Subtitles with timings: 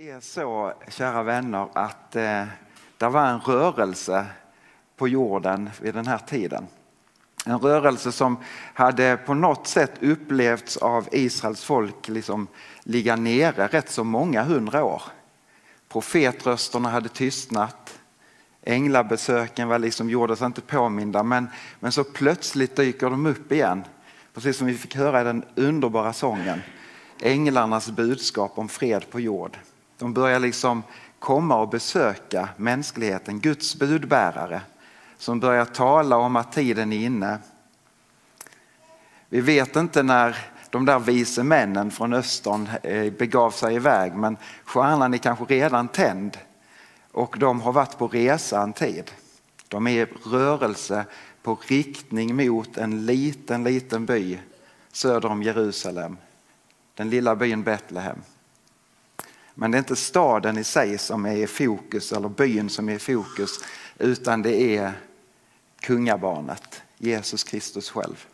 [0.00, 2.44] Det är så, kära vänner, att eh,
[2.98, 4.26] det var en rörelse
[4.96, 6.66] på jorden vid den här tiden.
[7.46, 8.36] En rörelse som
[8.74, 12.46] hade på något sätt upplevts av Israels folk liksom
[12.82, 15.02] ligga nere rätt så många hundra år.
[15.88, 17.98] Profetrösterna hade tystnat.
[18.62, 21.48] Änglabesöken var liksom gjordes inte påminda men,
[21.80, 23.84] men så plötsligt dyker de upp igen.
[24.34, 26.62] Precis som vi fick höra i den underbara sången.
[27.20, 29.58] Änglarnas budskap om fred på jord.
[29.98, 30.82] De börjar liksom
[31.18, 34.60] komma och besöka mänskligheten, Guds budbärare
[35.18, 37.38] som börjar tala om att tiden är inne.
[39.28, 40.36] Vi vet inte när
[40.70, 45.88] de där vise männen från östern eh, begav sig iväg men stjärnan är kanske redan
[45.88, 46.38] tänd
[47.12, 49.10] och de har varit på resa en tid.
[49.68, 51.04] De är i rörelse
[51.42, 54.38] på riktning mot en liten, liten by
[54.92, 56.16] söder om Jerusalem.
[56.94, 58.22] Den lilla byn Betlehem.
[59.60, 62.94] Men det är inte staden i sig som är i fokus eller byn som är
[62.94, 63.50] i fokus
[63.98, 64.92] utan det är
[65.80, 68.26] kungabarnet, Jesus Kristus själv.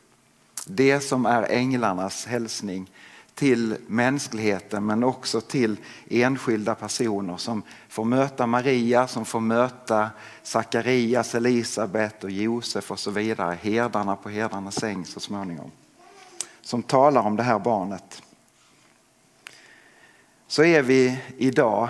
[0.67, 2.91] Det som är änglarnas hälsning
[3.35, 5.77] till mänskligheten men också till
[6.11, 10.11] enskilda personer som får möta Maria, som får möta
[10.43, 13.59] Sakarias, Elisabet och Josef och så vidare.
[13.63, 15.71] Herdarna på herdarnas säng så småningom.
[16.63, 18.23] Som talar om det här barnet.
[20.55, 21.89] Så är vi idag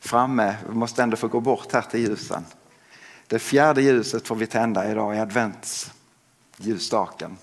[0.00, 2.44] framme, vi måste ändå få gå bort här till ljusen.
[3.26, 7.36] Det fjärde ljuset får vi tända idag i adventsljusstaken.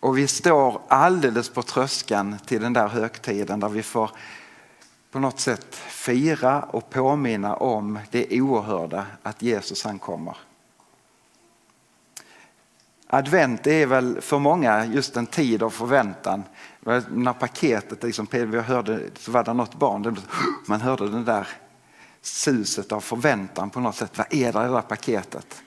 [0.00, 4.10] Och vi står alldeles på tröskeln till den där högtiden där vi får
[5.10, 10.36] på något sätt fira och påminna om det oerhörda att Jesus han kommer.
[13.10, 16.44] Advent är väl för många just en tid av förväntan.
[17.10, 20.16] När paketet, liksom, vi hörde, så var det något barn,
[20.66, 21.48] man hörde den där
[22.22, 24.18] suset av förväntan på något sätt.
[24.18, 25.62] Vad är det i det där paketet?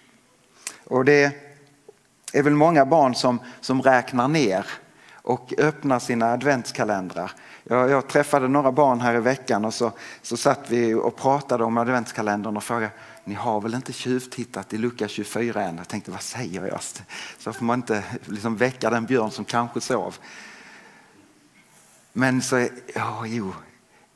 [0.84, 1.32] Och det
[2.34, 4.66] är väl många barn som, som räknar ner
[5.14, 7.32] och öppnar sina adventskalendrar.
[7.64, 9.92] Jag, jag, träffade några barn här i veckan och så,
[10.22, 12.92] så satt vi och pratade om adventskalendern och frågade
[13.24, 15.78] ni har väl inte tjuvtittat i lucka 24 än?
[15.78, 16.80] Jag tänkte vad säger jag?
[17.38, 20.18] Så får man inte liksom väcka den björn som kanske sov.
[22.14, 23.54] Men så, ja jo,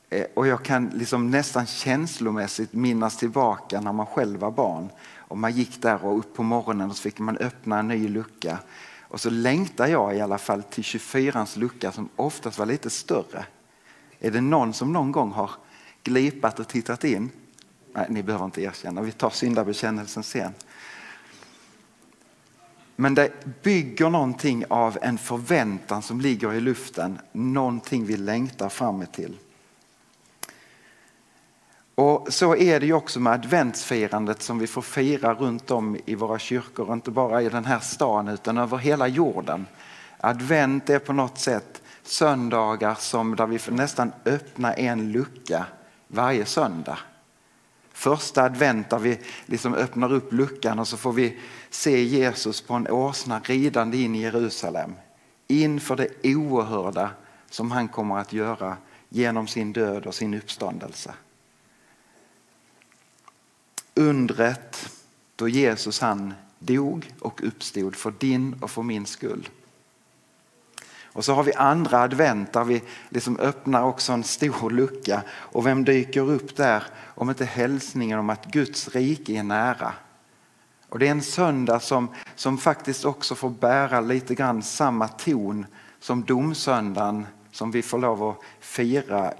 [0.09, 5.37] eh, och jag kan liksom nästan känslomässigt minnas tillbaka när man själv var barn och
[5.37, 8.59] man gick där och upp på morgonen och så fick man öppna en ny lucka.
[9.15, 13.45] Och så längtar jag i alla fall till 24ans lucka som oftast var lite större.
[14.19, 15.51] Är det någon som någon gång har
[16.03, 17.29] glipat och tittat in?
[17.93, 20.51] Nej, ni behöver inte erkänna, vi tar syndabekännelsen sen.
[22.95, 23.31] Men det
[23.63, 29.37] bygger någonting av en förväntan som ligger i luften, någonting vi längtar fram till.
[31.95, 36.15] Och så är det ju också med adventsfirandet som vi får fira runt om i
[36.15, 39.65] våra kyrkor, inte bara i den här stan utan över hela jorden.
[40.19, 45.65] Advent är på något sätt söndagar som där vi får nästan öppna en lucka
[46.07, 46.97] varje söndag.
[47.93, 51.39] Första advent där vi liksom öppnar upp luckan och så får vi
[51.69, 54.95] se Jesus på en åsna ridande in i Jerusalem.
[55.47, 57.09] Inför det oerhörda
[57.49, 58.77] som han kommer att göra
[59.09, 61.13] genom sin död och sin uppståndelse
[63.95, 64.89] undret
[65.35, 69.49] då Jesus han dog och uppstod för din och för min skull.
[71.03, 75.65] Och så har vi andra advent där vi liksom öppnar också en stor lucka och
[75.65, 79.93] vem dyker upp där om inte hälsningen om att Guds rike är nära.
[80.89, 85.65] Och det är en söndag som, som faktiskt också får bära lite grann samma ton
[85.99, 89.33] som domsöndagen som vi får lov att fira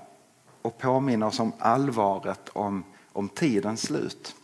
[0.61, 2.83] och påminna oss om allvaret om,
[3.13, 4.35] om tidens slut.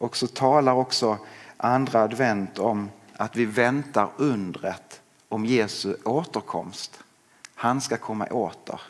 [0.00, 1.18] Och så talar också
[1.56, 7.00] andra advent om att vi väntar undret om Jesu återkomst.
[7.54, 8.80] Han ska komma åter.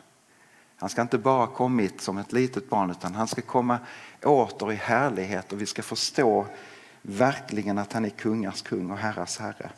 [0.75, 3.79] Han ska inte bara kommit som ett litet barn utan han ska komma
[4.23, 6.45] åter i härlighet och vi ska förstå
[7.01, 9.69] verkligen att han är kungars kung och herrars herre.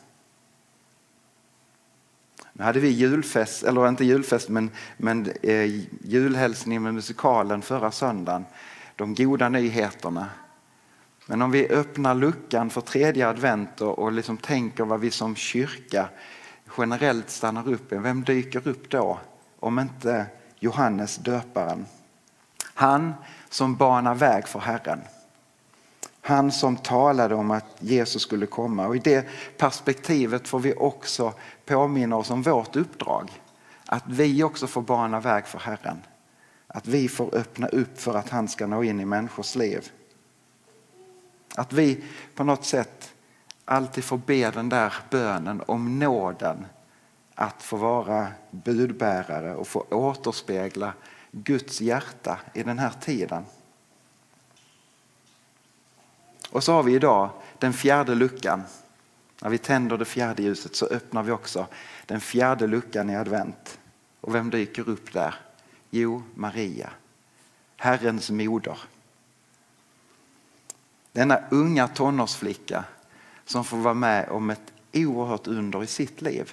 [2.52, 8.44] Nu hade vi julfest, eller inte julfest, men, men eh, julhälsning med musikalen förra söndagen.
[8.96, 10.26] De goda nyheterna.
[11.26, 16.08] Men om vi öppnar luckan för tredje advent och, liksom tänker vad vi som kyrka
[16.78, 19.18] generellt stannar upp i, vem dyker upp då?
[19.60, 20.26] Om inte
[20.58, 21.86] Johannes döparen.
[22.74, 23.14] Han
[23.48, 25.00] som banar väg för Herren.
[26.20, 29.28] Han som talade om att Jesus skulle komma och i det
[29.58, 31.32] perspektivet får vi också
[31.64, 33.30] påminna oss om vårt uppdrag.
[33.86, 36.02] Att vi också får bana väg för Herren.
[36.66, 39.90] Att vi får öppna upp för att han ska nå in i människors liv.
[41.54, 42.04] Att vi
[42.34, 43.14] på något sätt
[43.64, 46.66] alltid får be den där bönen om nåden
[47.34, 50.92] att få vara budbärare och få återspegla
[51.30, 53.44] Guds hjärta i den här tiden.
[56.50, 58.62] Och så har vi idag den fjärde luckan.
[59.42, 61.66] När vi tänder det fjärde ljuset så öppnar vi också
[62.06, 63.78] den fjärde luckan i advent.
[64.20, 65.34] Och vem dyker upp där?
[65.90, 66.90] Jo, Maria,
[67.76, 68.78] Herrens moder.
[71.14, 72.84] Denna unga tonårsflicka
[73.44, 76.52] som får vara med om ett oerhört under i sitt liv.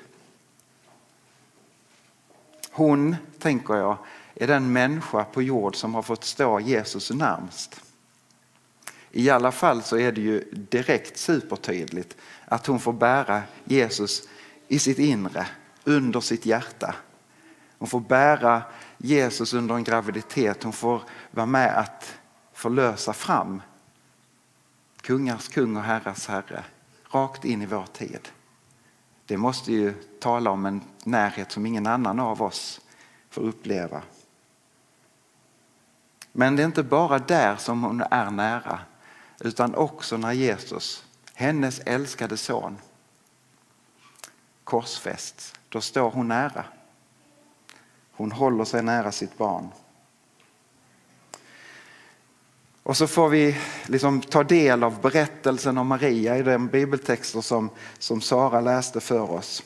[2.72, 3.98] Hon, tänker jag,
[4.36, 7.82] är den människa på jord som har fått stå Jesus närmst.
[9.12, 14.28] I alla fall så är det ju direkt supertydligt att hon får bära Jesus
[14.68, 15.48] i sitt inre,
[15.84, 16.96] under sitt hjärta.
[17.78, 18.64] Hon får bära
[18.98, 20.64] Jesus under en graviditet.
[20.64, 22.14] Hon får vara med att
[22.54, 23.62] förlösa fram
[25.02, 26.64] kungars kung och herrars herre
[27.10, 28.30] rakt in i vår tid.
[29.26, 32.82] Det måste ju tala om en närhet som ingen annan av oss
[33.30, 34.02] får uppleva.
[36.32, 38.80] Men det är inte bara där som hon är nära
[39.40, 42.78] utan också när Jesus, hennes älskade son,
[44.64, 45.54] korsfästs.
[45.70, 46.66] Då står hon nära.
[48.12, 49.72] Hon håller sig nära sitt barn.
[52.84, 57.70] Och så får vi liksom ta del av berättelsen om Maria i de bibeltexter som,
[58.00, 59.64] som Sara läste för oss.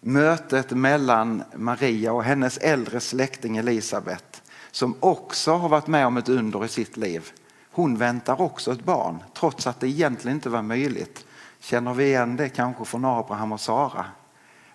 [0.00, 6.28] Mötet mellan Maria och hennes äldre släkting Elisabet som också har varit med om ett
[6.28, 7.30] under i sitt liv.
[7.70, 11.24] Hon väntar också ett barn trots att det egentligen inte var möjligt.
[11.60, 14.04] Känner vi igen det kanske från Abraham och Sara?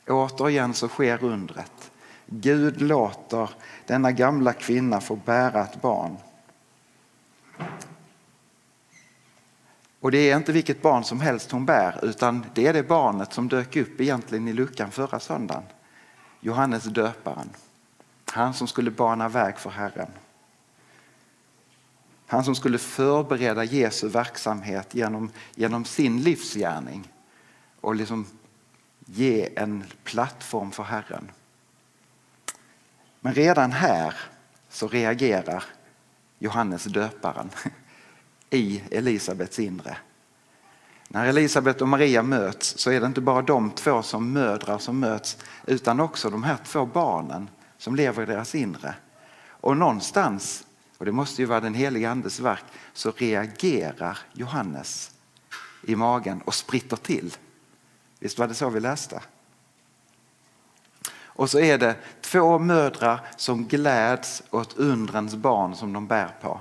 [0.08, 1.92] Återigen så sker undret.
[2.26, 3.50] Gud låter
[3.88, 6.18] denna gamla kvinna få bära ett barn.
[10.02, 13.34] Och det är inte vilket barn som helst hon bär utan det är det barnet
[13.34, 15.64] som dök upp egentligen i luckan förra söndagen.
[16.40, 17.50] Johannes döparen.
[18.26, 20.12] Han som skulle bana väg för Herren.
[22.28, 27.12] Han som skulle förbereda Jesu verksamhet genom, genom sin livsgärning
[27.82, 28.26] och liksom
[29.06, 31.32] ge en plattform för Herren.
[33.20, 34.16] Men redan här
[34.70, 35.64] så reagerar
[36.40, 37.50] Johannes döparen
[38.52, 39.98] i Elisabets inre.
[41.08, 45.00] När Elisabet och Maria möts så är det inte bara de två som mödrar som
[45.00, 48.96] möts utan också de här två barnen som lever i deras inre.
[49.48, 50.66] Och någonstans,
[50.98, 52.64] och det måste ju vara den heliga andes verk,
[52.94, 55.12] så reagerar Johannes
[55.82, 57.36] i magen och spritter till.
[58.20, 59.22] Visst var det så vi läste?
[61.14, 66.60] Och så är det två mödrar som gläds åt undrens barn som de bär på.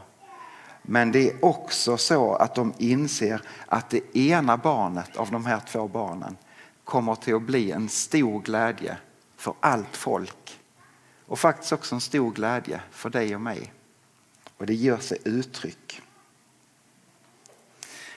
[0.90, 5.60] Men det är också så att de inser att det ena barnet av de här
[5.60, 6.36] två barnen
[6.84, 8.96] kommer till att bli en stor glädje
[9.36, 10.60] för allt folk.
[11.26, 13.72] Och faktiskt också en stor glädje för dig och mig.
[14.56, 16.02] Och det gör sig uttryck.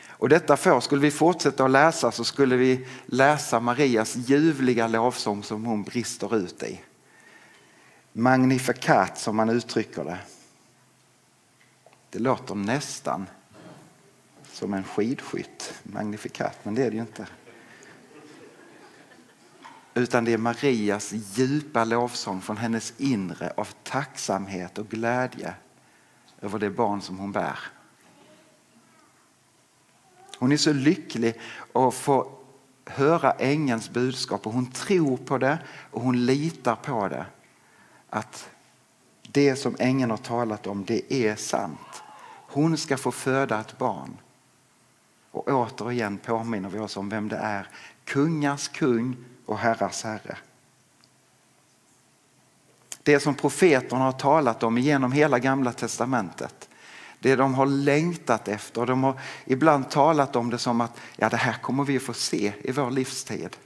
[0.08, 5.44] Och detta får, skulle vi fortsätta att läsa så skulle vi läsa Marias ljuvliga lovsång
[5.44, 6.82] som hon brister ut i.
[8.14, 10.20] Magnifikat som man uttrycker det.
[12.14, 13.28] Det låter nästan
[14.44, 17.28] som en skidskytt, magnifikat, men det är det ju inte.
[19.94, 25.54] Utan det är Marias djupa lovsång från hennes inre av tacksamhet och glädje
[26.42, 27.60] över det barn som hon bär.
[30.38, 31.40] Hon är så lycklig
[31.74, 32.40] att få
[32.86, 35.58] höra ängelns budskap och hon tror på det
[35.92, 37.26] och hon litar på det.
[38.10, 38.50] Att
[39.22, 42.03] det som ängeln har talat om, det är sant.
[42.54, 44.18] Hon ska få föda ett barn.
[45.32, 47.68] Och återigen påminner vi oss om vem det är.
[48.06, 50.38] Kungars kung och herrars herre.
[53.04, 56.70] Det som profeterna har talat om genom hela gamla testamentet.
[57.20, 58.86] Det de har längtat efter.
[58.86, 62.54] De har ibland talat om det som att ja, det här kommer vi få se
[62.64, 63.58] i vår livstid.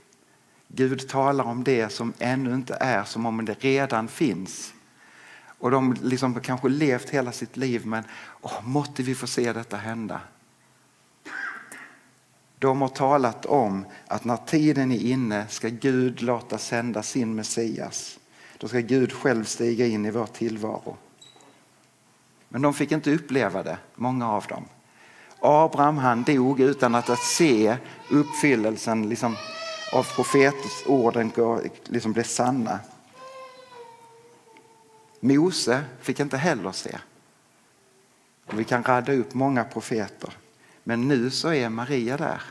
[0.68, 4.74] Gud talar om det som ännu inte är, som om det redan finns.
[5.58, 8.04] Och de liksom kanske levt hela sitt liv men
[8.40, 10.20] åh, måtte vi få se detta hända.
[12.58, 18.18] De har talat om att när tiden är inne ska Gud låta sända sin Messias.
[18.58, 20.96] Då ska Gud själv stiga in i vår tillvaro.
[22.48, 24.64] Men de fick inte uppleva det, många av dem.
[25.40, 27.76] Abraham han dog utan att, se
[28.10, 29.36] uppfyllelsen liksom,
[29.92, 31.32] av profetorden
[31.84, 32.78] liksom blev sanna.
[35.20, 36.98] Mose fick inte heller se.
[38.46, 40.32] Och vi kan rada upp många profeter.
[40.84, 42.42] Men nu så är Maria där.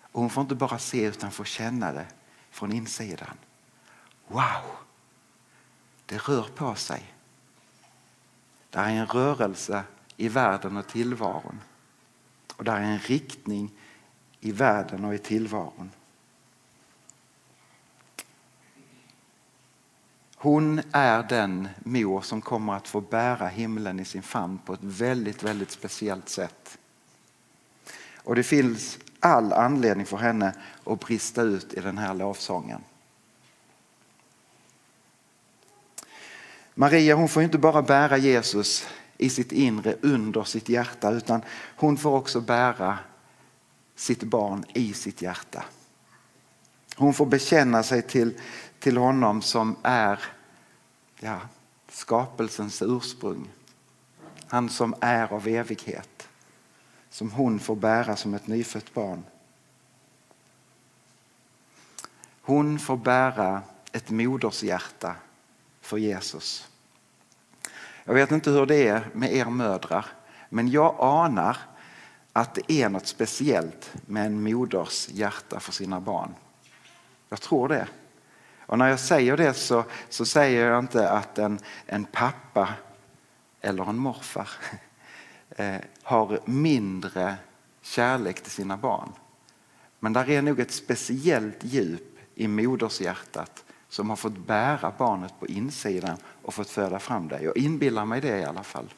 [0.00, 2.06] Och hon får inte bara se utan får känna det
[2.50, 3.36] från insidan.
[4.28, 4.62] Wow!
[6.06, 7.12] Det rör på sig.
[8.70, 9.84] Det är en rörelse
[10.16, 11.60] i världen och tillvaron.
[12.56, 13.72] Och det är en riktning
[14.40, 15.90] i världen och i tillvaron.
[20.46, 24.82] Hon är den mor som kommer att få bära himlen i sin famn på ett
[24.82, 26.78] väldigt, väldigt speciellt sätt.
[28.16, 32.80] Och det finns all anledning för henne att brista ut i den här lovsången.
[36.74, 38.88] Maria hon får inte bara bära Jesus
[39.18, 41.42] i sitt inre under sitt hjärta utan
[41.76, 42.98] hon får också bära
[43.96, 45.64] sitt barn i sitt hjärta.
[46.96, 48.40] Hon får bekänna sig till,
[48.78, 50.35] till honom som är
[51.18, 51.40] ja,
[51.88, 53.50] skapelsens ursprung.
[54.46, 56.28] Han som är av evighet.
[57.10, 59.24] Som hon får bära som ett nyfött barn.
[62.40, 65.14] Hon får bära ett modershjärta
[65.80, 66.68] för Jesus.
[68.04, 70.06] Jag vet inte hur det är med er mödrar
[70.48, 71.58] men jag anar
[72.32, 76.34] att det är något speciellt med en moders hjärta för sina barn.
[77.28, 77.88] Jag tror det.
[78.66, 82.68] Och när jag säger det så, så säger jag inte att en, en pappa
[83.60, 84.48] eller en morfar
[85.56, 87.36] eh, har mindre
[87.82, 89.12] kärlek till sina barn.
[90.00, 95.46] Men där är nog ett speciellt djup i modershjärtat som har fått bära barnet på
[95.46, 97.42] insidan och fått föda fram det.
[97.42, 98.94] Jag inbillar mig det i alla fall.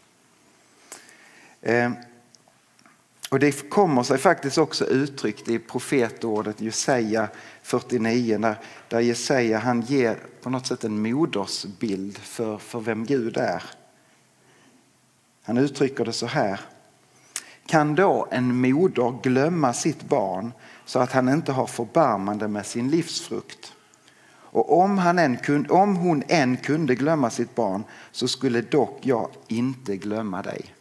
[1.61, 1.91] Eh,
[3.29, 7.29] och Det kommer sig faktiskt också uttryckt i profetordet Jesaja
[7.63, 8.57] 49 där,
[8.89, 13.63] där Jesaja han ger på något sätt en modersbild för, för vem Gud är.
[15.43, 16.61] Han uttrycker det så här.
[17.67, 20.53] Kan då en moder glömma sitt barn
[20.85, 23.73] så att han inte har förbarmande med sin livsfrukt?
[24.51, 28.99] Och om, han än kunde, om hon än kunde glömma sitt barn så skulle dock
[29.03, 30.75] jag inte glömma dig.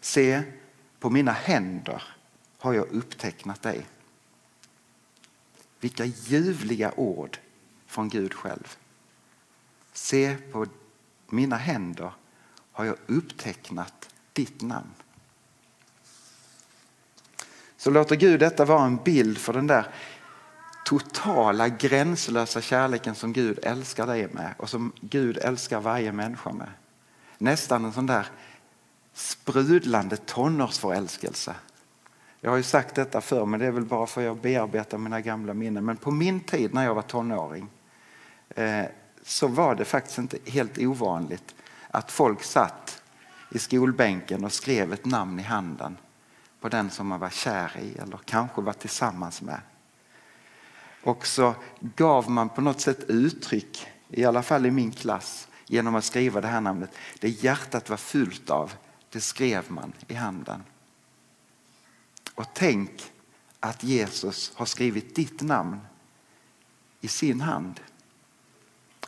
[0.00, 0.42] Se,
[1.00, 2.02] på mina händer
[2.58, 3.86] har jag upptecknat dig.
[5.80, 7.38] Vilka ljuvliga ord
[7.86, 8.76] från Gud själv.
[9.92, 10.66] Se, på
[11.26, 12.12] mina händer
[12.72, 14.94] har jag upptecknat ditt namn.
[17.76, 19.86] Så låter Gud detta vara en bild för den där
[20.84, 26.70] totala gränslösa kärleken som Gud älskar dig med och som Gud älskar varje människa med.
[27.38, 28.26] Nästan en sån där
[29.18, 31.54] sprudlande tonårsförälskelse.
[32.40, 34.98] Jag har ju sagt detta förr men det är väl bara för att jag bearbetar
[34.98, 35.84] mina gamla minnen.
[35.84, 37.68] Men på min tid när jag var tonåring
[38.48, 38.84] eh,
[39.22, 41.54] så var det faktiskt inte helt ovanligt
[41.90, 43.02] att folk satt
[43.50, 45.96] i skolbänken och skrev ett namn i handen
[46.60, 49.60] på den som man var kär i eller kanske var tillsammans med.
[51.02, 55.94] Och så gav man på något sätt uttryck, i alla fall i min klass, genom
[55.94, 56.90] att skriva det här namnet.
[57.20, 58.72] Det hjärtat var fyllt av,
[59.10, 60.62] det skrev man i handen.
[62.34, 63.12] Och tänk
[63.60, 65.80] att Jesus har skrivit ditt namn
[67.00, 67.80] i sin hand.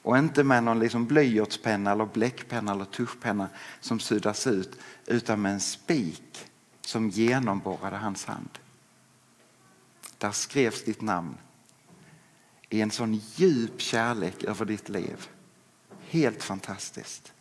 [0.02, 3.48] Och inte med någon liksom blyertspenna, eller bläckpenna eller tuschpenna
[3.80, 8.58] som suddas ut utan med en spik som genomborrade hans hand.
[10.18, 11.36] Där skrevs ditt namn
[12.68, 15.28] i en sån djup kärlek över ditt liv.
[16.08, 17.32] Helt fantastiskt.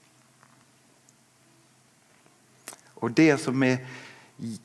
[2.99, 3.87] Och det som är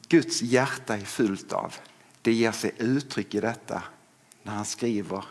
[0.08, 1.74] Guds hjärta är fyllt av,
[2.22, 3.82] det ger sig uttryck i detta
[4.42, 5.24] när han skriver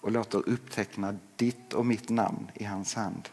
[0.00, 3.28] och låter uppteckna ditt och mitt namn i hans hand.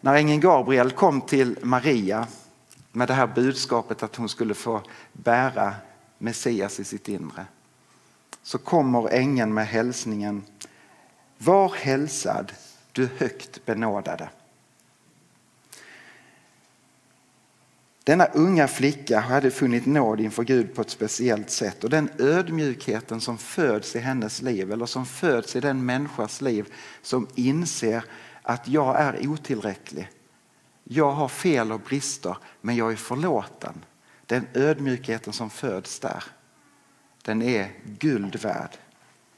[0.00, 2.26] När ängeln Gabriel kom till Maria
[2.92, 5.74] med det här budskapet att hon skulle få bära
[6.18, 7.46] Messias i sitt inre
[8.42, 10.44] så kommer ängeln med hälsningen
[11.38, 12.52] Var hälsad
[12.92, 14.28] du högt benådade.
[18.04, 23.20] Denna unga flicka hade funnit nåd inför Gud på ett speciellt sätt och den ödmjukheten
[23.20, 28.04] som föds i hennes liv eller som föds i den människas liv som inser
[28.42, 30.08] att jag är otillräcklig.
[30.84, 33.84] Jag har fel och brister men jag är förlåten.
[34.26, 36.24] Den ödmjukheten som föds där,
[37.22, 38.76] den är guld värd.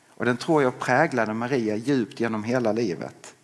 [0.08, 3.35] Och den tror jag präglade Maria djupt genom hela livet.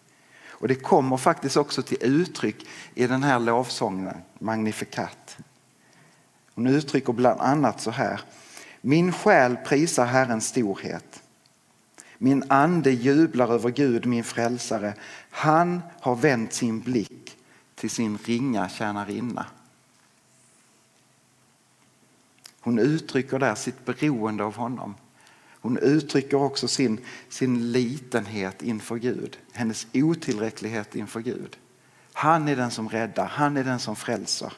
[0.62, 5.36] Och det kommer faktiskt också till uttryck i den här lovsången, Magnificat.
[6.54, 8.20] Hon uttrycker bland annat så här.
[8.80, 11.22] Min själ prisar Herrens storhet.
[12.18, 14.94] Min ande jublar över Gud, min frälsare.
[15.30, 17.36] Han har vänt sin blick
[17.74, 19.46] till sin ringa tjänarinna.
[22.60, 24.94] Hon uttrycker där sitt beroende av honom.
[25.62, 31.56] Hon uttrycker också sin, sin litenhet inför Gud, hennes otillräcklighet inför Gud.
[32.12, 34.52] Han är den som räddar, han är den som frälser.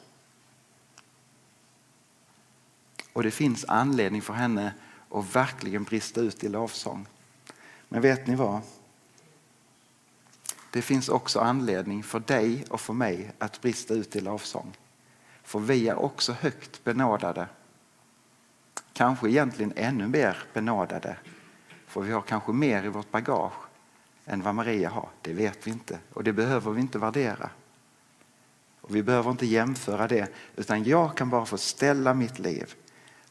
[3.13, 4.75] Och det finns anledning för henne
[5.11, 7.07] att verkligen brista ut i lovsång.
[7.89, 8.61] Men vet ni vad?
[10.71, 14.77] Det finns också anledning för dig och för mig att brista ut i lovsång.
[15.43, 17.47] För vi är också högt benådade
[18.95, 21.17] kanske egentligen ännu mer benådade.
[21.87, 23.53] För vi har kanske mer i vårt bagage
[24.27, 25.09] än vad Maria har.
[25.23, 27.51] Det vet vi inte och det behöver vi inte värdera.
[28.81, 32.75] Och vi behöver inte jämföra det utan jag kan bara få ställa mitt liv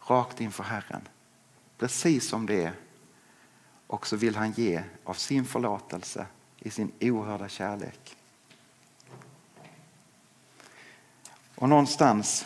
[0.07, 1.07] rakt inför Herren.
[1.77, 2.73] Precis som det är.
[3.87, 6.25] Och så vill han ge av sin förlåtelse
[6.59, 8.17] i sin oerhörda kärlek.
[11.55, 12.45] Och någonstans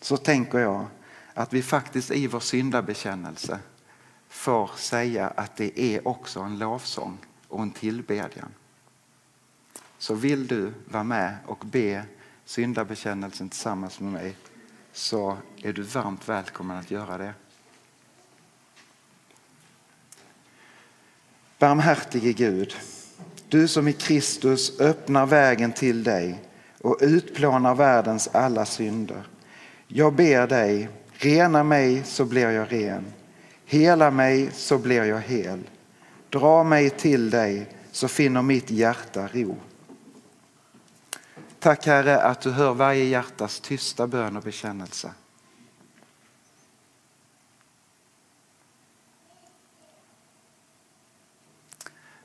[0.00, 0.86] så tänker jag
[1.36, 3.58] att vi faktiskt i vår syndabekännelse
[4.28, 8.48] får säga att det är också en lovsång och en tillbedjan.
[9.98, 12.04] Så vill du vara med och be
[12.44, 14.36] syndabekännelsen tillsammans med mig
[14.92, 17.34] så är du varmt välkommen att göra det.
[21.58, 22.74] Barmhärtige Gud,
[23.48, 26.44] du som i Kristus öppnar vägen till dig
[26.80, 29.26] och utplånar världens alla synder.
[29.86, 33.12] Jag ber dig Rena mig så blir jag ren.
[33.64, 35.70] Hela mig så blir jag hel.
[36.30, 39.56] Dra mig till dig så finner mitt hjärta ro.
[41.58, 45.12] Tack Herre att du hör varje hjärtas tysta bön och bekännelse.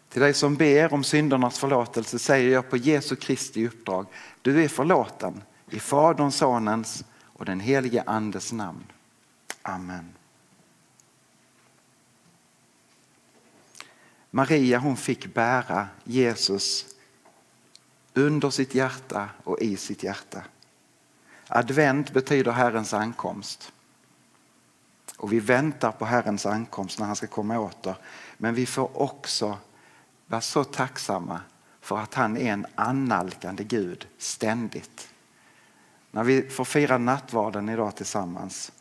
[0.10, 4.06] Till dig som ber om syndernas förlåtelse säger jag på Jesu Kristi uppdrag.
[4.42, 7.04] Du är förlåten i Faderns, Sonens
[7.42, 8.86] och den helige Andes namn.
[9.62, 10.14] Amen.
[14.32, 16.86] Maria hon fick bära Jesus
[18.14, 20.44] under sitt hjärta och i sitt hjärta.
[21.48, 23.72] Advent betyder Herrens ankomst.
[25.18, 27.96] Och vi väntar på Herrens ankomst när han ska komma åter.
[28.38, 29.58] Men vi får också
[30.28, 31.42] vara så tacksamma
[31.80, 35.11] för att han är en annalkande Gud ständigt.
[36.12, 38.72] När vi får fira nattvarden idag tillsammans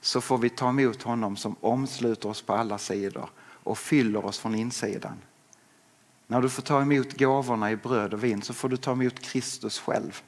[0.00, 4.38] så får vi ta emot honom som omsluter oss på alla sidor och fyller oss
[4.38, 5.16] från insidan.
[6.26, 9.20] När du får ta emot gåvorna i bröd och vin så får du ta emot
[9.20, 10.22] Kristus själv.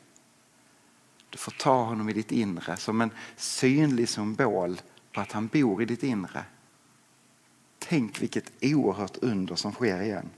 [1.31, 4.81] Du får ta honom i ditt inre som en synlig symbol
[5.13, 6.45] på att han bor i ditt inre.
[7.79, 10.31] Tänk vilket oerhört under som sker igen.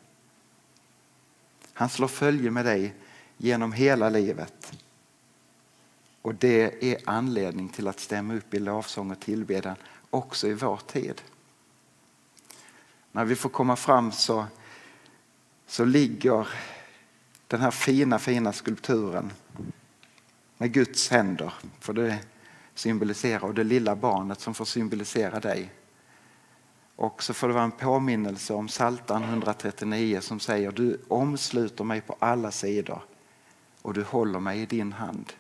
[1.73, 2.95] Han slår följe med dig
[3.37, 4.73] genom hela livet.
[6.23, 9.77] Och det är anledning till att stämma upp i lovsång och tillbedjan
[10.11, 11.23] också i vår tid.
[13.13, 14.47] När vi får komma fram så,
[15.67, 16.49] så ligger
[17.47, 19.33] den här fina, fina skulpturen
[20.57, 22.19] med Guds händer, för det
[22.75, 25.73] symboliserar, och det lilla barnet som får symbolisera dig.
[26.97, 32.01] Och så får det vara en påminnelse om Psaltaren 139 som säger du omsluter mig
[32.01, 33.03] på alla sidor
[33.83, 35.33] och du håller mig i din hand.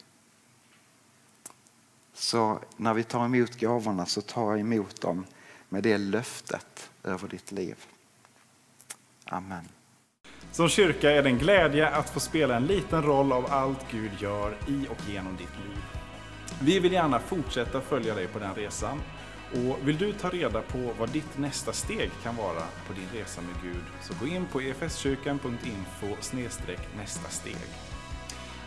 [2.18, 5.24] Så när vi tar emot gåvorna så tar jag emot dem
[5.68, 7.76] med det löftet över ditt liv.
[9.24, 9.68] Amen.
[10.52, 14.10] Som kyrka är det en glädje att få spela en liten roll av allt Gud
[14.18, 15.82] gör i och genom ditt liv.
[16.60, 19.02] Vi vill gärna fortsätta följa dig på den resan.
[19.52, 23.40] Och vill du ta reda på vad ditt nästa steg kan vara på din resa
[23.40, 26.16] med Gud så gå in på efskyrkan.info
[26.96, 27.87] nästa steg.